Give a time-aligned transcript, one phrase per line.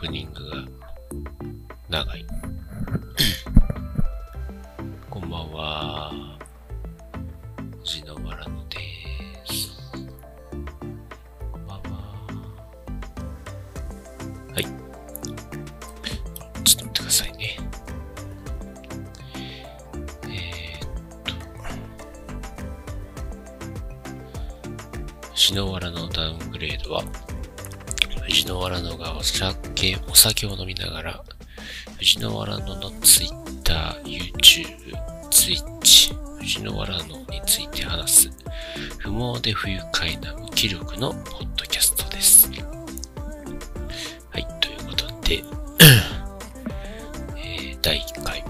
[0.00, 0.64] プニングが
[1.90, 2.24] 長い。
[5.10, 6.38] こんばんは。
[7.80, 8.78] 藤野原野で
[9.44, 9.68] す。
[11.52, 11.90] こんばんは。
[14.54, 14.64] はい。
[16.64, 17.58] ちょっと待ってくださいね。
[20.24, 20.88] えー、っ
[21.26, 21.34] と。
[25.34, 27.04] 藤野原のダウングレードは、
[28.22, 31.24] 藤野原野がお酒、お酒を飲みながら、
[31.98, 34.66] 藤野原野の Twitter、YouTube、
[35.30, 38.30] Twitch、藤野原野について話す、
[38.98, 42.50] 不毛で不愉快な無気力のポッドキャストです。
[42.50, 45.42] はい、ということで、
[47.36, 48.44] えー第1回、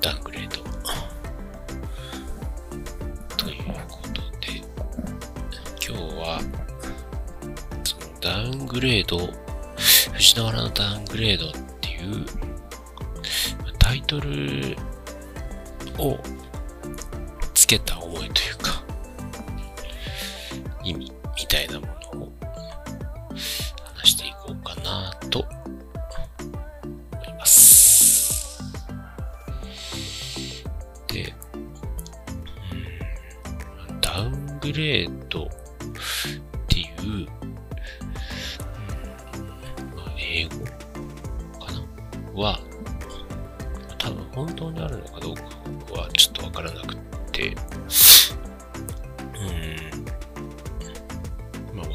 [0.00, 0.62] ダングレード、
[3.36, 4.62] ということで、
[5.80, 6.63] 今日は、
[8.24, 9.18] ダウングレード、
[10.14, 11.52] 藤野原のダウングレードっ
[11.82, 12.24] ていう
[13.78, 14.74] タイトル
[15.98, 16.18] を
[17.52, 18.82] つけた思いというか、
[20.82, 22.32] 意味みたいなものを
[23.94, 28.64] 話していこうかなと思います。
[31.08, 31.34] で、
[34.00, 35.46] ダウングレード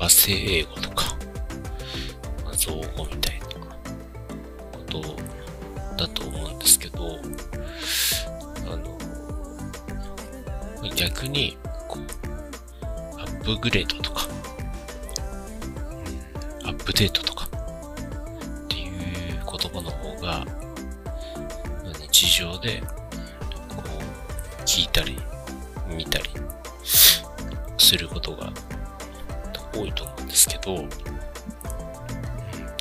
[0.09, 1.15] 和製英語とか、
[2.43, 3.45] まあ、造語みたいな
[4.71, 5.01] こと
[5.97, 7.19] だと思うんですけど、
[8.71, 8.97] あの、
[10.95, 14.27] 逆に、こう、アップグレードとか、
[16.63, 18.91] アップデートとか、っていう
[19.35, 20.43] 言葉の方が、
[22.11, 25.19] 日常で、こう、聞いたり、
[25.87, 26.31] 見たり、
[27.77, 28.51] することが
[29.74, 30.75] 多いと思うんですけど、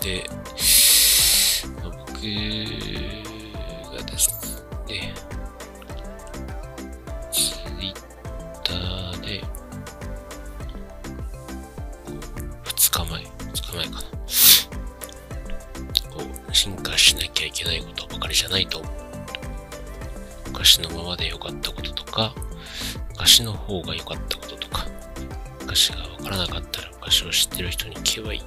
[0.02, 0.28] で、
[1.82, 1.94] 僕
[3.96, 5.14] がですね、
[7.32, 7.40] ツ
[7.80, 7.94] イッ
[8.62, 9.46] ターで、こ
[12.08, 12.10] う、
[12.68, 14.00] 2日前、2日前かな。
[16.10, 18.92] こう、進化しなきゃいけないことばかりじゃないと思う。
[20.46, 22.34] 昔のままで良かったこととか、
[23.10, 24.86] 昔の方が良かったこととか、
[25.68, 28.40] 昔がわからなかったら昔を知ってる人に聞けばいい。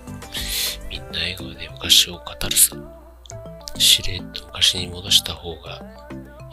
[0.89, 2.75] みんな笑顔で昔を語るさ。
[3.77, 5.81] しれっと昔に戻した方が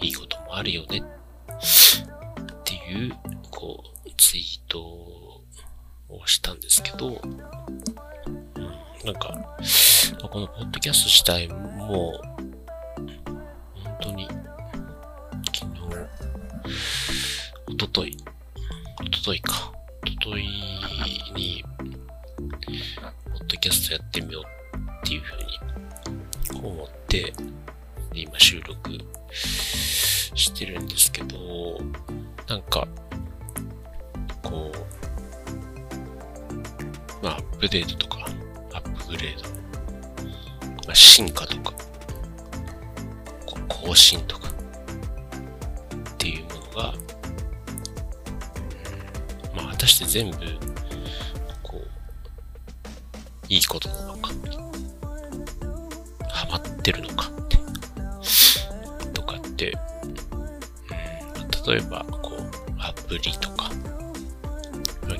[0.02, 0.98] いいこともあるよね。
[1.00, 3.16] っていう、
[3.50, 5.42] こう、ツイートを
[6.26, 7.38] したんですけど、うん、
[9.06, 9.56] なんか、
[10.30, 12.12] このポッドキャスト自体も、
[13.74, 14.28] 本当に、
[15.46, 15.80] 昨日、
[17.68, 18.18] おととい、
[19.00, 19.72] おとといか、
[20.30, 20.42] とい
[21.34, 24.42] に、ポッドキャストやってみよう
[25.06, 25.32] っていうふ
[26.52, 27.32] うに思って、
[28.12, 28.90] で今収録
[30.34, 31.78] してるんですけど、
[32.46, 32.86] なんか、
[34.42, 34.70] こ
[37.22, 38.26] う、まあ、アップデートとか、
[38.74, 39.48] アップグレード、
[40.86, 41.72] まあ、進化とか、
[43.66, 44.52] 更新とか、っ
[46.18, 47.07] ていうものが、
[49.88, 50.36] して全部、
[51.62, 51.86] こう、
[53.48, 54.30] いいことなのか、
[56.28, 57.58] ハマってるのかって、
[59.12, 59.72] とかって、
[61.36, 63.70] うん、例えば、こう、アプリとか、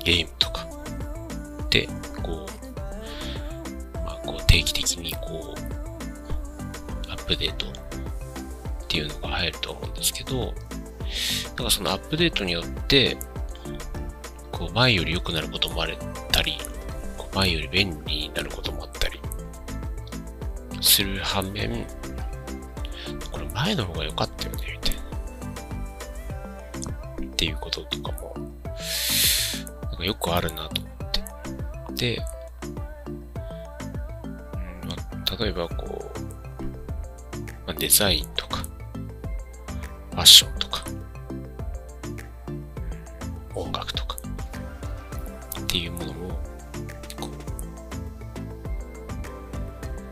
[0.05, 0.67] ゲームとか、
[1.71, 1.88] で、
[2.23, 7.71] こう、まあ、こう、定期的にこう、アップデートっ
[8.88, 10.55] ていうのが入ると思うんですけど、
[11.56, 13.17] だかそのアップデートによって、
[14.58, 15.88] こう前より良くなることもあっ
[16.32, 16.58] たり、
[17.16, 19.20] こう前より便利になることもあったり、
[20.81, 21.87] する反面、
[23.31, 25.02] これ前の方が良かったよね、みたいな。
[27.32, 28.34] っていうこととかも、
[29.84, 30.94] なんかよくあるなと思っ
[31.94, 32.16] て。
[32.16, 32.22] で、
[34.82, 34.99] うんまあ、
[35.37, 35.90] 例えばこう、
[37.66, 40.82] まあ、デザインとか、ファッションとか、
[43.54, 44.18] 音楽とか、
[45.69, 46.15] っていうものを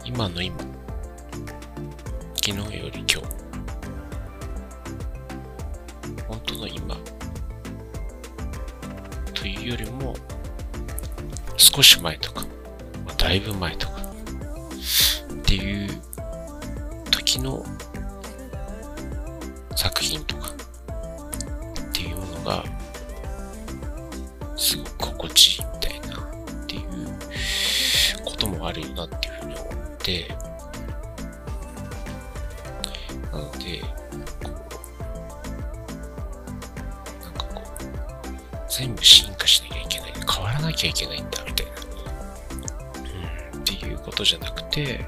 [0.05, 0.55] 今の今
[2.35, 3.23] 昨日より今日
[6.29, 6.99] 本当の今
[9.33, 10.15] というよりも
[11.57, 12.43] 少し前とか、
[13.07, 15.89] まあ、だいぶ前とかっていう
[17.11, 17.65] 時の
[19.75, 22.76] 作品とかっていうものが
[25.37, 26.83] く心地いいみたいなっていう
[28.25, 29.67] こともあるよなっていうふうに思っ
[29.99, 30.29] て
[33.33, 33.81] なので
[34.43, 34.51] こ
[37.21, 37.77] うなんかこう
[38.69, 41.73] 全部進化しなきゃいけない変わらなきゃいけないんだみたいな、
[43.55, 45.05] うん、っていうことじゃなくて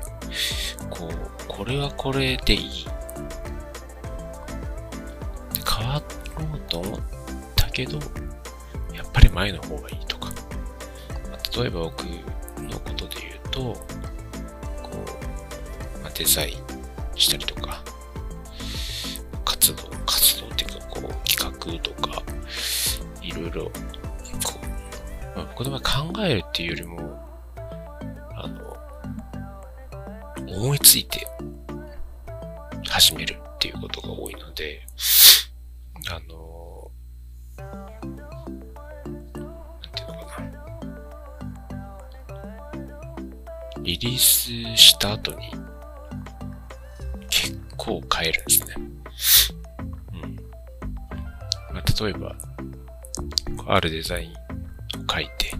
[0.91, 1.13] こう
[1.49, 2.87] これはこれでいい。
[5.79, 6.03] 変わ
[6.37, 7.01] ろうと思っ
[7.55, 7.99] たけど
[8.93, 10.18] やっぱり前の方がいいと
[11.59, 12.05] 例えば僕
[12.63, 13.75] のことで言うとこ
[14.93, 17.83] う、まあ、デザインしたりとか
[19.45, 21.51] 活動活動っていうかこう企画
[21.83, 22.23] とか
[23.23, 23.71] いろいろこ
[25.35, 26.99] う、まあ、僕の場合考えるっていうよりも
[28.37, 28.77] あの
[30.47, 31.27] 思いついて
[32.89, 34.81] 始めるっていうことが多いので、
[36.11, 36.68] あの、
[43.89, 45.51] リリースした後に
[47.31, 48.75] 結構変えるんですね。
[50.13, 50.37] うん。
[51.75, 52.37] まあ、例えば、
[53.67, 54.35] あるデザインを
[55.11, 55.53] 書いて、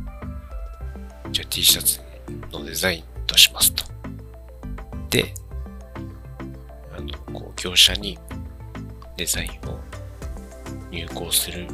[1.31, 2.01] じゃあ T シャツ
[2.53, 3.87] のデザインとしますと。
[5.09, 5.33] で、
[7.57, 8.19] 業者に
[9.17, 9.79] デザインを
[10.91, 11.67] 入稿する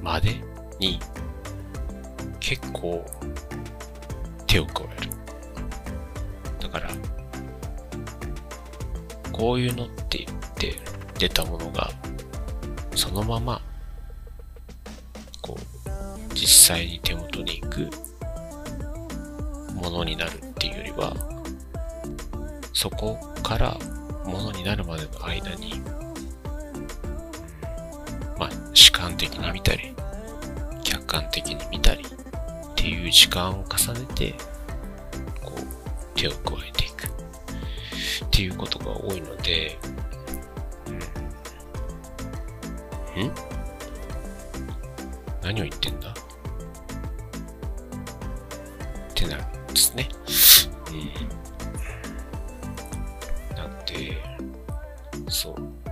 [0.00, 0.36] まで
[0.78, 1.00] に
[2.38, 3.04] 結構
[4.50, 5.10] 手を加える。
[6.60, 6.90] だから、
[9.30, 10.74] こういうのって言って
[11.20, 11.88] 出たものが
[12.96, 13.62] そのまま
[15.40, 17.90] こう実際に手元に行く
[19.72, 21.14] ものになるっていうよりは
[22.72, 23.78] そこから
[24.24, 25.80] ものになるまでの間に、
[28.36, 29.94] まあ、主観的に見たり、
[30.82, 32.04] 客観的に見たり
[32.80, 34.34] っていう時間を重ねて、
[35.42, 35.58] こう、
[36.18, 37.10] 手を加えていくっ
[38.30, 39.78] ていうことが多いので、
[43.18, 43.24] うん。
[43.26, 43.32] ん？
[45.42, 46.08] 何を言ってんだ？
[46.08, 46.14] っ
[49.14, 50.08] てなるんですね。
[50.90, 50.92] う
[55.26, 55.30] ん。
[55.30, 55.54] そう。
[55.54, 55.89] そう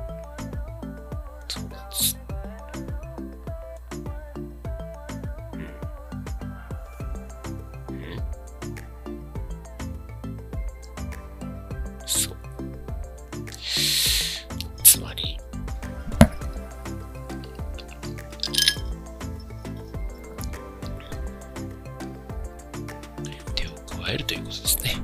[24.13, 24.95] えるということですね。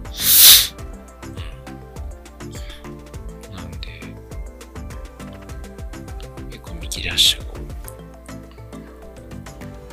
[7.05, 7.45] いらっしゃる。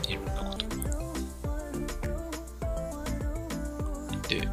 [0.07, 0.57] いろんなこ
[4.21, 4.47] とで、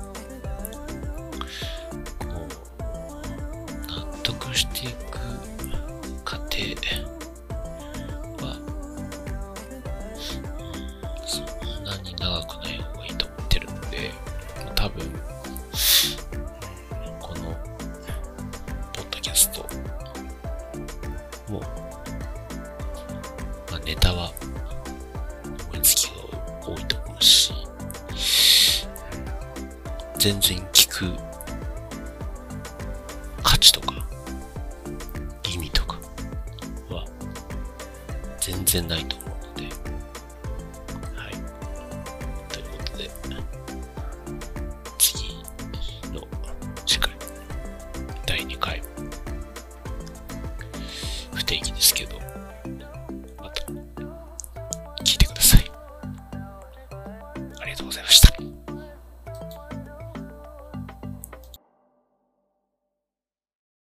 [2.19, 2.49] こ
[2.79, 5.21] う、納得していく
[6.25, 6.49] 過程
[25.71, 26.13] 思いつきが
[26.67, 27.53] 多いと思うし、
[30.19, 31.17] 全然聞く
[33.43, 33.95] 価値とか
[35.53, 35.99] 意味とか
[36.91, 37.05] は
[38.41, 39.18] 全然ないと思う。